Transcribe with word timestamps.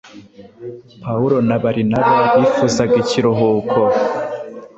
Pawulo 1.03 1.37
na 1.47 1.55
Barinaba 1.63 2.17
bifuzaga 2.39 2.95
ikiruhuko, 3.03 3.79